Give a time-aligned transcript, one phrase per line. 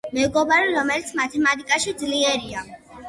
[0.17, 2.65] მეგობარი რომელიც მათემატიკაში ძლიერია.